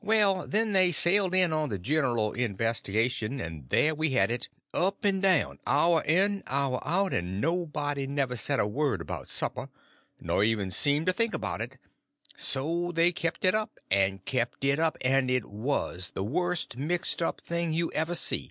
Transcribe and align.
Well, 0.00 0.48
then 0.48 0.72
they 0.72 0.90
sailed 0.90 1.32
in 1.32 1.52
on 1.52 1.68
the 1.68 1.78
general 1.78 2.32
investigation, 2.32 3.38
and 3.40 3.68
there 3.68 3.94
we 3.94 4.10
had 4.10 4.28
it, 4.32 4.48
up 4.72 5.04
and 5.04 5.22
down, 5.22 5.60
hour 5.64 6.02
in, 6.02 6.42
hour 6.48 6.80
out, 6.84 7.12
and 7.12 7.40
nobody 7.40 8.08
never 8.08 8.34
said 8.34 8.58
a 8.58 8.66
word 8.66 9.00
about 9.00 9.28
supper, 9.28 9.68
nor 10.20 10.42
ever 10.42 10.72
seemed 10.72 11.06
to 11.06 11.12
think 11.12 11.34
about 11.34 11.60
it—and 11.60 11.78
so 12.36 12.90
they 12.90 13.12
kept 13.12 13.44
it 13.44 13.54
up, 13.54 13.78
and 13.92 14.24
kept 14.24 14.64
it 14.64 14.80
up; 14.80 14.96
and 15.02 15.30
it 15.30 15.44
was 15.48 16.10
the 16.14 16.24
worst 16.24 16.76
mixed 16.76 17.22
up 17.22 17.40
thing 17.40 17.72
you 17.72 17.92
ever 17.92 18.16
see. 18.16 18.50